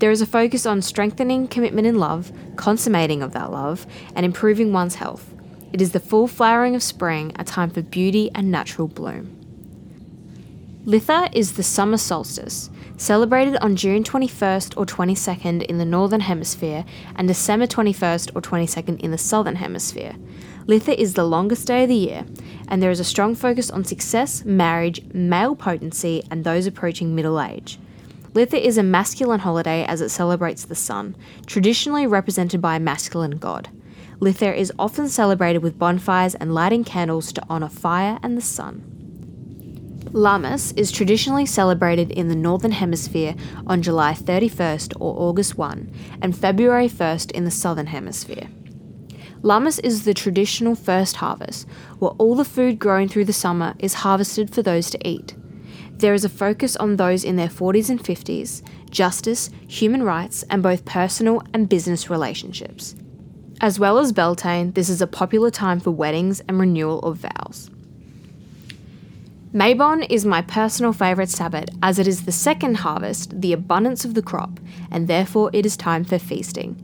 There 0.00 0.10
is 0.10 0.20
a 0.20 0.26
focus 0.26 0.66
on 0.66 0.82
strengthening 0.82 1.48
commitment 1.48 1.86
in 1.86 1.98
love, 1.98 2.30
consummating 2.56 3.22
of 3.22 3.32
that 3.32 3.50
love, 3.50 3.86
and 4.14 4.26
improving 4.26 4.74
one's 4.74 4.96
health. 4.96 5.32
It 5.72 5.80
is 5.80 5.92
the 5.92 6.00
full 6.00 6.28
flowering 6.28 6.74
of 6.74 6.82
spring, 6.82 7.32
a 7.38 7.44
time 7.44 7.70
for 7.70 7.80
beauty 7.80 8.30
and 8.34 8.50
natural 8.50 8.86
bloom. 8.86 9.34
Litha 10.84 11.30
is 11.32 11.54
the 11.54 11.62
summer 11.62 11.96
solstice, 11.96 12.68
celebrated 12.98 13.56
on 13.58 13.76
June 13.76 14.02
21st 14.02 14.76
or 14.76 14.84
22nd 14.84 15.62
in 15.62 15.78
the 15.78 15.84
Northern 15.84 16.20
Hemisphere 16.20 16.84
and 17.14 17.28
December 17.28 17.66
21st 17.66 18.32
or 18.34 18.42
22nd 18.42 18.98
in 19.00 19.12
the 19.12 19.18
Southern 19.18 19.54
Hemisphere. 19.54 20.16
Litha 20.66 20.94
is 20.94 21.14
the 21.14 21.24
longest 21.24 21.68
day 21.68 21.84
of 21.84 21.88
the 21.88 21.94
year, 21.94 22.26
and 22.66 22.82
there 22.82 22.90
is 22.90 23.00
a 23.00 23.04
strong 23.04 23.36
focus 23.36 23.70
on 23.70 23.84
success, 23.84 24.44
marriage, 24.44 25.00
male 25.14 25.54
potency, 25.54 26.24
and 26.30 26.42
those 26.42 26.66
approaching 26.66 27.14
middle 27.14 27.40
age. 27.40 27.78
Litha 28.34 28.60
is 28.60 28.76
a 28.76 28.82
masculine 28.82 29.40
holiday 29.40 29.84
as 29.84 30.00
it 30.00 30.10
celebrates 30.10 30.64
the 30.64 30.74
sun, 30.74 31.16
traditionally 31.46 32.06
represented 32.06 32.60
by 32.60 32.76
a 32.76 32.80
masculine 32.80 33.38
god. 33.38 33.70
Litha 34.20 34.54
is 34.54 34.72
often 34.76 35.08
celebrated 35.08 35.62
with 35.62 35.78
bonfires 35.78 36.34
and 36.34 36.52
lighting 36.52 36.82
candles 36.82 37.32
to 37.32 37.48
honour 37.48 37.68
fire 37.68 38.18
and 38.24 38.36
the 38.36 38.42
sun. 38.42 38.97
Lammas 40.12 40.72
is 40.76 40.90
traditionally 40.90 41.44
celebrated 41.44 42.10
in 42.12 42.28
the 42.28 42.34
Northern 42.34 42.72
Hemisphere 42.72 43.34
on 43.66 43.82
July 43.82 44.12
31st 44.14 44.94
or 45.00 45.14
August 45.18 45.58
1 45.58 45.92
and 46.22 46.36
February 46.36 46.88
1st 46.88 47.30
in 47.32 47.44
the 47.44 47.50
Southern 47.50 47.86
Hemisphere. 47.86 48.48
Lammas 49.42 49.78
is 49.80 50.04
the 50.04 50.14
traditional 50.14 50.74
first 50.74 51.16
harvest, 51.16 51.68
where 51.98 52.12
all 52.12 52.34
the 52.34 52.44
food 52.44 52.78
grown 52.78 53.08
through 53.08 53.26
the 53.26 53.32
summer 53.32 53.74
is 53.78 53.94
harvested 53.94 54.52
for 54.52 54.62
those 54.62 54.90
to 54.90 55.08
eat. 55.08 55.34
There 55.92 56.14
is 56.14 56.24
a 56.24 56.28
focus 56.28 56.76
on 56.76 56.96
those 56.96 57.22
in 57.22 57.36
their 57.36 57.48
40s 57.48 57.90
and 57.90 58.02
50s, 58.02 58.62
justice, 58.90 59.50
human 59.68 60.02
rights, 60.02 60.42
and 60.44 60.62
both 60.62 60.84
personal 60.84 61.42
and 61.52 61.68
business 61.68 62.08
relationships. 62.08 62.96
As 63.60 63.78
well 63.78 63.98
as 63.98 64.12
Beltane, 64.12 64.72
this 64.72 64.88
is 64.88 65.02
a 65.02 65.06
popular 65.06 65.50
time 65.50 65.80
for 65.80 65.90
weddings 65.90 66.40
and 66.48 66.58
renewal 66.58 67.00
of 67.00 67.18
vows. 67.18 67.70
Mabon 69.54 70.06
is 70.10 70.26
my 70.26 70.42
personal 70.42 70.92
favourite 70.92 71.30
Sabbath 71.30 71.70
as 71.82 71.98
it 71.98 72.06
is 72.06 72.26
the 72.26 72.32
second 72.32 72.76
harvest, 72.76 73.40
the 73.40 73.54
abundance 73.54 74.04
of 74.04 74.12
the 74.12 74.20
crop, 74.20 74.60
and 74.90 75.08
therefore 75.08 75.48
it 75.54 75.64
is 75.64 75.74
time 75.74 76.04
for 76.04 76.18
feasting. 76.18 76.76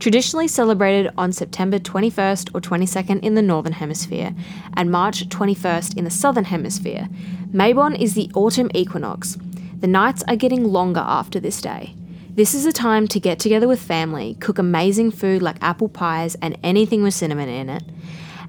Traditionally 0.00 0.48
celebrated 0.48 1.12
on 1.16 1.30
September 1.30 1.78
21st 1.78 2.52
or 2.56 2.60
22nd 2.60 3.20
in 3.22 3.36
the 3.36 3.42
Northern 3.42 3.72
Hemisphere 3.72 4.34
and 4.74 4.90
March 4.90 5.28
21st 5.28 5.96
in 5.96 6.02
the 6.02 6.10
Southern 6.10 6.46
Hemisphere, 6.46 7.08
Mabon 7.52 7.96
is 7.96 8.14
the 8.14 8.32
autumn 8.34 8.70
equinox. 8.74 9.38
The 9.78 9.86
nights 9.86 10.24
are 10.26 10.34
getting 10.34 10.64
longer 10.64 11.04
after 11.04 11.38
this 11.38 11.60
day. 11.60 11.94
This 12.34 12.52
is 12.52 12.66
a 12.66 12.72
time 12.72 13.06
to 13.08 13.20
get 13.20 13.38
together 13.38 13.68
with 13.68 13.80
family, 13.80 14.36
cook 14.40 14.58
amazing 14.58 15.12
food 15.12 15.40
like 15.40 15.62
apple 15.62 15.88
pies 15.88 16.36
and 16.42 16.58
anything 16.64 17.04
with 17.04 17.14
cinnamon 17.14 17.48
in 17.48 17.68
it. 17.68 17.84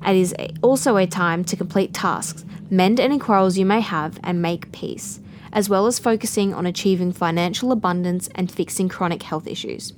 It 0.06 0.16
is 0.16 0.34
also 0.62 0.98
a 0.98 1.06
time 1.08 1.44
to 1.46 1.56
complete 1.56 1.94
tasks 1.94 2.46
mend 2.70 3.00
any 3.00 3.18
quarrels 3.18 3.58
you 3.58 3.66
may 3.66 3.82
have, 3.82 4.20
and 4.24 4.42
make 4.42 4.72
peace, 4.72 5.20
as 5.52 5.70
well 5.70 5.88
as 5.88 6.00
focusing 6.00 6.54
on 6.54 6.66
achieving 6.66 7.12
financial 7.12 7.72
abundance 7.72 8.30
and 8.36 8.52
fixing 8.52 8.90
chronic 8.90 9.24
health 9.24 9.48
issues. 9.48 9.94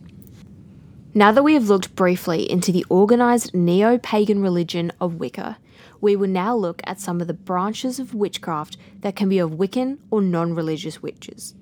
Now 1.13 1.31
that 1.34 1.43
we 1.43 1.55
have 1.55 1.67
looked 1.67 1.96
briefly 1.96 2.50
into 2.50 2.72
the 2.72 2.86
organised 2.89 3.53
neo 3.53 3.98
pagan 3.98 4.41
religion 4.41 4.93
of 5.01 5.15
Wicca, 5.15 5.58
we 6.00 6.15
will 6.15 6.29
now 6.29 6.55
look 6.55 6.81
at 6.86 7.00
some 7.00 7.20
of 7.20 7.27
the 7.27 7.34
branches 7.34 8.00
of 8.00 8.15
witchcraft 8.15 8.77
that 9.01 9.15
can 9.15 9.27
be 9.27 9.39
of 9.39 9.51
Wiccan 9.51 9.98
or 10.10 10.22
non 10.22 10.55
religious 10.55 11.01
witches. 11.01 11.53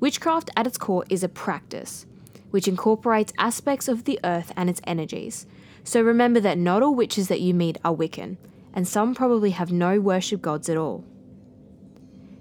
Witchcraft 0.00 0.50
at 0.56 0.66
its 0.66 0.78
core 0.78 1.04
is 1.10 1.22
a 1.22 1.28
practice, 1.28 2.06
which 2.50 2.66
incorporates 2.66 3.34
aspects 3.38 3.86
of 3.86 4.04
the 4.04 4.18
earth 4.24 4.50
and 4.56 4.70
its 4.70 4.80
energies. 4.84 5.46
So 5.84 6.02
remember 6.02 6.40
that 6.40 6.58
not 6.58 6.82
all 6.82 6.94
witches 6.94 7.28
that 7.28 7.40
you 7.40 7.54
meet 7.54 7.78
are 7.84 7.94
Wiccan, 7.94 8.36
and 8.74 8.86
some 8.86 9.14
probably 9.14 9.50
have 9.50 9.72
no 9.72 10.00
worship 10.00 10.42
gods 10.42 10.68
at 10.68 10.76
all. 10.76 11.04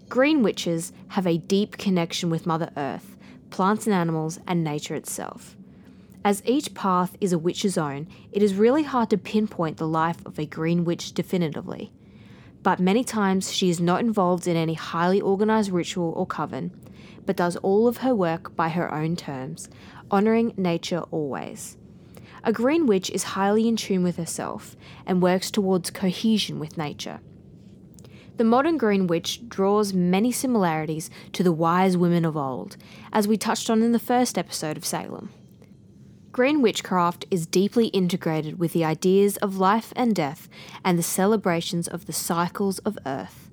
Green 0.07 0.41
witches 0.41 0.91
have 1.09 1.27
a 1.27 1.37
deep 1.37 1.77
connection 1.77 2.29
with 2.29 2.45
Mother 2.45 2.71
Earth, 2.75 3.15
plants 3.49 3.85
and 3.85 3.93
animals, 3.93 4.39
and 4.47 4.63
nature 4.63 4.95
itself. 4.95 5.55
As 6.23 6.43
each 6.45 6.73
path 6.73 7.15
is 7.21 7.31
a 7.31 7.39
witch's 7.39 7.77
own, 7.77 8.07
it 8.31 8.43
is 8.43 8.53
really 8.55 8.83
hard 8.83 9.09
to 9.11 9.17
pinpoint 9.17 9.77
the 9.77 9.87
life 9.87 10.17
of 10.25 10.37
a 10.37 10.45
green 10.45 10.83
witch 10.83 11.13
definitively. 11.13 11.91
But 12.61 12.79
many 12.79 13.03
times 13.05 13.53
she 13.53 13.69
is 13.69 13.79
not 13.79 14.01
involved 14.01 14.45
in 14.45 14.57
any 14.57 14.73
highly 14.73 15.21
organised 15.21 15.71
ritual 15.71 16.11
or 16.17 16.25
coven, 16.25 16.71
but 17.25 17.37
does 17.37 17.55
all 17.57 17.87
of 17.87 17.97
her 17.97 18.13
work 18.13 18.55
by 18.55 18.69
her 18.69 18.93
own 18.93 19.15
terms, 19.15 19.69
honouring 20.11 20.53
nature 20.57 21.03
always. 21.11 21.77
A 22.43 22.53
green 22.53 22.85
witch 22.85 23.09
is 23.09 23.23
highly 23.23 23.67
in 23.67 23.75
tune 23.75 24.03
with 24.03 24.17
herself 24.17 24.75
and 25.05 25.21
works 25.21 25.51
towards 25.51 25.89
cohesion 25.89 26.59
with 26.59 26.77
nature. 26.77 27.19
The 28.37 28.45
modern 28.45 28.77
green 28.77 29.07
witch 29.07 29.47
draws 29.49 29.93
many 29.93 30.31
similarities 30.31 31.09
to 31.33 31.43
the 31.43 31.51
wise 31.51 31.97
women 31.97 32.23
of 32.23 32.37
old, 32.37 32.77
as 33.11 33.27
we 33.27 33.37
touched 33.37 33.69
on 33.69 33.81
in 33.81 33.91
the 33.91 33.99
first 33.99 34.37
episode 34.37 34.77
of 34.77 34.85
Salem. 34.85 35.29
Green 36.31 36.61
witchcraft 36.61 37.25
is 37.29 37.45
deeply 37.45 37.87
integrated 37.87 38.57
with 38.57 38.71
the 38.71 38.85
ideas 38.85 39.35
of 39.37 39.57
life 39.57 39.91
and 39.95 40.15
death 40.15 40.47
and 40.85 40.97
the 40.97 41.03
celebrations 41.03 41.87
of 41.87 42.05
the 42.05 42.13
cycles 42.13 42.79
of 42.79 42.97
earth. 43.05 43.48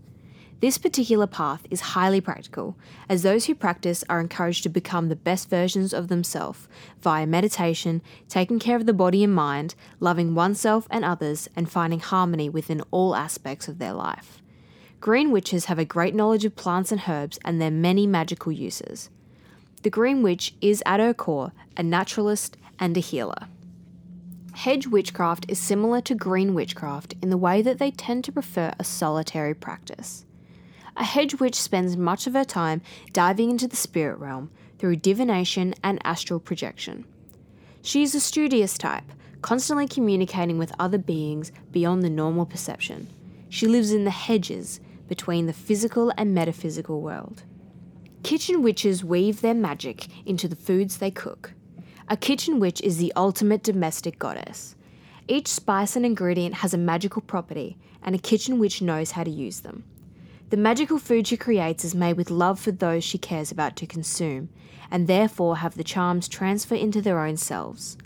This 0.61 0.79
particular 0.79 1.27
path 1.27 1.67
is 1.71 1.93
highly 1.93 2.21
practical, 2.23 2.77
as 3.11 3.23
those 3.23 3.45
who 3.45 3.55
practice 3.55 4.03
are 4.09 4.21
encouraged 4.21 4.63
to 4.63 4.71
become 4.71 5.09
the 5.09 5.17
best 5.17 5.51
versions 5.51 5.93
of 5.93 6.09
themselves 6.09 6.67
via 7.01 7.27
meditation, 7.27 8.01
taking 8.29 8.59
care 8.59 8.77
of 8.77 8.87
the 8.87 8.95
body 8.95 9.23
and 9.23 9.35
mind, 9.35 9.75
loving 10.01 10.35
oneself 10.35 10.89
and 10.91 11.05
others, 11.05 11.47
and 11.55 11.71
finding 11.71 12.01
harmony 12.01 12.49
within 12.49 12.83
all 12.91 13.15
aspects 13.15 13.69
of 13.69 13.79
their 13.79 13.93
life. 13.93 14.41
Green 14.99 15.31
witches 15.31 15.67
have 15.67 15.79
a 15.79 15.85
great 15.85 16.15
knowledge 16.15 16.47
of 16.47 16.57
plants 16.57 16.91
and 16.91 17.03
herbs 17.07 17.39
and 17.45 17.61
their 17.61 17.71
many 17.71 18.07
magical 18.07 18.51
uses. 18.51 19.11
The 19.83 19.91
Green 19.91 20.23
Witch 20.23 20.55
is 20.63 20.83
at 20.87 21.01
her 21.01 21.15
core 21.15 21.53
a 21.77 21.83
naturalist 21.83 22.57
and 22.79 22.97
a 22.97 23.01
healer. 23.01 23.47
Hedge 24.55 24.87
witchcraft 24.87 25.45
is 25.49 25.59
similar 25.59 26.01
to 26.01 26.15
green 26.15 26.55
witchcraft 26.55 27.15
in 27.21 27.29
the 27.29 27.37
way 27.37 27.61
that 27.61 27.79
they 27.79 27.91
tend 27.91 28.25
to 28.25 28.33
prefer 28.33 28.73
a 28.79 28.85
solitary 28.85 29.55
practice. 29.55 30.25
A 30.97 31.05
hedge 31.05 31.35
witch 31.38 31.55
spends 31.55 31.97
much 31.97 32.26
of 32.26 32.33
her 32.33 32.45
time 32.45 32.81
diving 33.12 33.50
into 33.50 33.69
the 33.69 33.76
spirit 33.76 34.19
realm 34.19 34.50
through 34.79 34.97
divination 34.97 35.75
and 35.85 36.00
astral 36.05 36.41
projection. 36.41 37.05
She 37.83 38.03
is 38.03 38.15
a 38.15 38.21
studious 38.21 38.79
type, 38.79 39.05
constantly 39.43 39.87
communicating 39.87 40.57
with 40.57 40.73
other 40.79 40.99
beings 40.99 41.53
beyond 41.71 42.03
the 42.03 42.11
normal 42.11 42.47
perception. 42.47 43.09
She 43.50 43.67
lives 43.67 43.93
in 43.93 44.05
the 44.05 44.11
hedges 44.11 44.81
between 45.07 45.47
the 45.47 45.53
physical 45.53 46.12
and 46.17 46.35
metaphysical 46.35 47.00
world. 47.00 47.45
Kitchen 48.23 48.62
witches 48.62 49.05
weave 49.05 49.41
their 49.41 49.55
magic 49.55 50.07
into 50.25 50.49
the 50.49 50.57
foods 50.57 50.97
they 50.97 51.11
cook. 51.11 51.53
A 52.09 52.17
kitchen 52.17 52.59
witch 52.59 52.81
is 52.81 52.97
the 52.97 53.12
ultimate 53.15 53.62
domestic 53.62 54.19
goddess. 54.19 54.75
Each 55.29 55.49
spice 55.49 55.95
and 55.95 56.07
ingredient 56.07 56.57
has 56.57 56.73
a 56.73 56.79
magical 56.79 57.23
property, 57.23 57.76
and 58.03 58.15
a 58.15 58.19
kitchen 58.19 58.59
witch 58.59 58.81
knows 58.81 59.12
how 59.12 59.25
to 59.25 59.31
use 59.31 59.61
them. 59.61 59.85
The 60.49 60.57
magical 60.57 61.00
food 61.00 61.26
she 61.26 61.37
creates 61.37 61.85
is 61.85 61.95
made 61.95 62.17
with 62.17 62.31
love 62.31 62.61
for 62.61 62.71
those 62.71 63.03
she 63.03 63.19
cares 63.19 63.50
about 63.50 63.75
to 63.76 63.87
consume, 63.87 64.49
and 64.93 65.09
therefore 65.09 65.57
have 65.57 65.75
the 65.75 65.83
charms 65.83 66.29
transfer 66.29 66.76
into 66.76 67.03
their 67.03 67.19
own 67.19 67.37
selves. 67.37 67.97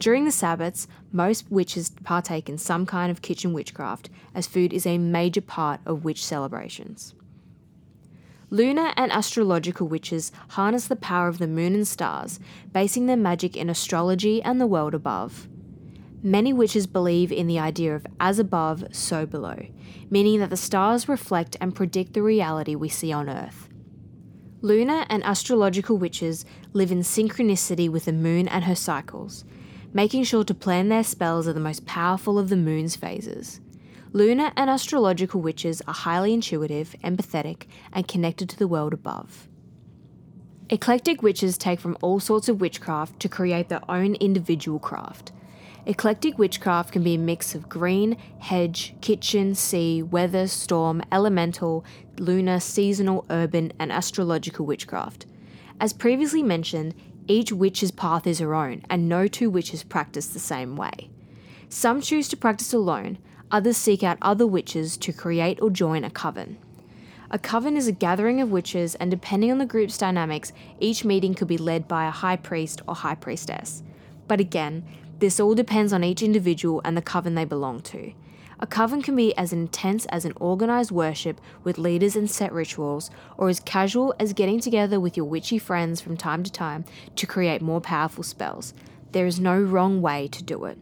During 0.00 0.24
the 0.24 0.32
Sabbaths, 0.32 0.88
most 1.12 1.48
witches 1.52 1.90
partake 2.02 2.48
in 2.48 2.58
some 2.58 2.84
kind 2.84 3.12
of 3.12 3.22
kitchen 3.22 3.52
witchcraft, 3.52 4.10
as 4.34 4.48
food 4.48 4.72
is 4.72 4.86
a 4.86 4.98
major 4.98 5.40
part 5.40 5.80
of 5.86 6.04
witch 6.04 6.24
celebrations. 6.24 7.14
Lunar 8.50 8.92
and 8.96 9.12
astrological 9.12 9.86
witches 9.86 10.32
harness 10.50 10.88
the 10.88 10.96
power 10.96 11.28
of 11.28 11.38
the 11.38 11.46
moon 11.46 11.74
and 11.74 11.86
stars, 11.86 12.40
basing 12.72 13.06
their 13.06 13.16
magic 13.16 13.56
in 13.56 13.70
astrology 13.70 14.42
and 14.42 14.60
the 14.60 14.66
world 14.66 14.94
above. 14.94 15.46
Many 16.26 16.54
witches 16.54 16.86
believe 16.86 17.30
in 17.30 17.48
the 17.48 17.58
idea 17.58 17.94
of 17.94 18.06
as 18.18 18.38
above, 18.38 18.82
so 18.92 19.26
below, 19.26 19.66
meaning 20.08 20.40
that 20.40 20.48
the 20.48 20.56
stars 20.56 21.06
reflect 21.06 21.54
and 21.60 21.74
predict 21.74 22.14
the 22.14 22.22
reality 22.22 22.74
we 22.74 22.88
see 22.88 23.12
on 23.12 23.28
Earth. 23.28 23.68
Lunar 24.62 25.04
and 25.10 25.22
astrological 25.22 25.98
witches 25.98 26.46
live 26.72 26.90
in 26.90 27.00
synchronicity 27.00 27.90
with 27.90 28.06
the 28.06 28.12
moon 28.14 28.48
and 28.48 28.64
her 28.64 28.74
cycles, 28.74 29.44
making 29.92 30.24
sure 30.24 30.44
to 30.44 30.54
plan 30.54 30.88
their 30.88 31.04
spells 31.04 31.46
at 31.46 31.54
the 31.54 31.60
most 31.60 31.84
powerful 31.84 32.38
of 32.38 32.48
the 32.48 32.56
moon's 32.56 32.96
phases. 32.96 33.60
Lunar 34.14 34.50
and 34.56 34.70
astrological 34.70 35.42
witches 35.42 35.82
are 35.86 35.92
highly 35.92 36.32
intuitive, 36.32 36.96
empathetic, 37.04 37.64
and 37.92 38.08
connected 38.08 38.48
to 38.48 38.58
the 38.58 38.66
world 38.66 38.94
above. 38.94 39.46
Eclectic 40.70 41.22
witches 41.22 41.58
take 41.58 41.80
from 41.80 41.98
all 42.00 42.18
sorts 42.18 42.48
of 42.48 42.62
witchcraft 42.62 43.20
to 43.20 43.28
create 43.28 43.68
their 43.68 43.82
own 43.90 44.14
individual 44.14 44.78
craft. 44.78 45.32
Eclectic 45.86 46.38
witchcraft 46.38 46.92
can 46.92 47.02
be 47.02 47.14
a 47.14 47.18
mix 47.18 47.54
of 47.54 47.68
green, 47.68 48.16
hedge, 48.38 48.94
kitchen, 49.02 49.54
sea, 49.54 50.02
weather, 50.02 50.46
storm, 50.46 51.02
elemental, 51.12 51.84
lunar, 52.18 52.58
seasonal, 52.58 53.26
urban, 53.28 53.70
and 53.78 53.92
astrological 53.92 54.64
witchcraft. 54.64 55.26
As 55.78 55.92
previously 55.92 56.42
mentioned, 56.42 56.94
each 57.26 57.52
witch's 57.52 57.90
path 57.90 58.26
is 58.26 58.38
her 58.38 58.54
own, 58.54 58.82
and 58.88 59.10
no 59.10 59.26
two 59.26 59.50
witches 59.50 59.82
practice 59.82 60.28
the 60.28 60.38
same 60.38 60.74
way. 60.74 61.10
Some 61.68 62.00
choose 62.00 62.28
to 62.28 62.36
practice 62.36 62.72
alone, 62.72 63.18
others 63.50 63.76
seek 63.76 64.02
out 64.02 64.16
other 64.22 64.46
witches 64.46 64.96
to 64.96 65.12
create 65.12 65.60
or 65.60 65.68
join 65.68 66.02
a 66.02 66.10
coven. 66.10 66.56
A 67.30 67.38
coven 67.38 67.76
is 67.76 67.88
a 67.88 67.92
gathering 67.92 68.40
of 68.40 68.50
witches, 68.50 68.94
and 68.94 69.10
depending 69.10 69.52
on 69.52 69.58
the 69.58 69.66
group's 69.66 69.98
dynamics, 69.98 70.50
each 70.80 71.04
meeting 71.04 71.34
could 71.34 71.48
be 71.48 71.58
led 71.58 71.86
by 71.86 72.06
a 72.06 72.10
high 72.10 72.36
priest 72.36 72.80
or 72.88 72.94
high 72.94 73.16
priestess. 73.16 73.82
But 74.26 74.40
again, 74.40 74.84
this 75.18 75.40
all 75.40 75.54
depends 75.54 75.92
on 75.92 76.04
each 76.04 76.22
individual 76.22 76.80
and 76.84 76.96
the 76.96 77.02
coven 77.02 77.34
they 77.34 77.44
belong 77.44 77.80
to. 77.80 78.12
A 78.60 78.66
coven 78.66 79.02
can 79.02 79.16
be 79.16 79.36
as 79.36 79.52
intense 79.52 80.06
as 80.06 80.24
an 80.24 80.32
organised 80.40 80.92
worship 80.92 81.40
with 81.64 81.76
leaders 81.76 82.16
and 82.16 82.30
set 82.30 82.52
rituals, 82.52 83.10
or 83.36 83.48
as 83.48 83.60
casual 83.60 84.14
as 84.18 84.32
getting 84.32 84.60
together 84.60 85.00
with 85.00 85.16
your 85.16 85.26
witchy 85.26 85.58
friends 85.58 86.00
from 86.00 86.16
time 86.16 86.42
to 86.44 86.52
time 86.52 86.84
to 87.16 87.26
create 87.26 87.60
more 87.60 87.80
powerful 87.80 88.22
spells. 88.22 88.72
There 89.12 89.26
is 89.26 89.40
no 89.40 89.60
wrong 89.60 90.00
way 90.00 90.28
to 90.28 90.42
do 90.42 90.64
it. 90.64 90.78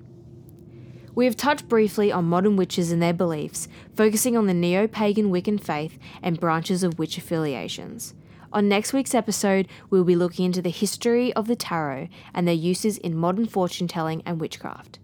We 1.14 1.26
have 1.26 1.36
touched 1.36 1.68
briefly 1.68 2.10
on 2.10 2.24
modern 2.24 2.56
witches 2.56 2.90
and 2.90 3.02
their 3.02 3.12
beliefs, 3.12 3.68
focusing 3.94 4.36
on 4.36 4.46
the 4.46 4.54
neo 4.54 4.86
pagan 4.86 5.30
Wiccan 5.30 5.62
faith 5.62 5.98
and 6.22 6.40
branches 6.40 6.82
of 6.82 6.98
witch 6.98 7.18
affiliations. 7.18 8.14
On 8.52 8.68
next 8.68 8.92
week's 8.92 9.14
episode, 9.14 9.66
we 9.88 9.98
will 9.98 10.04
be 10.04 10.14
looking 10.14 10.44
into 10.44 10.60
the 10.60 10.70
history 10.70 11.32
of 11.32 11.46
the 11.46 11.56
tarot 11.56 12.08
and 12.34 12.46
their 12.46 12.54
uses 12.54 12.98
in 12.98 13.16
modern 13.16 13.46
fortune 13.46 13.88
telling 13.88 14.22
and 14.26 14.38
witchcraft. 14.38 14.98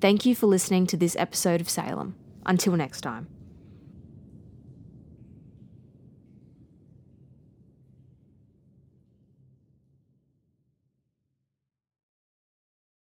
Thank 0.00 0.24
you 0.24 0.34
for 0.34 0.46
listening 0.46 0.86
to 0.88 0.96
this 0.96 1.16
episode 1.16 1.60
of 1.60 1.68
Salem. 1.68 2.14
Until 2.46 2.76
next 2.76 3.00
time. 3.00 3.26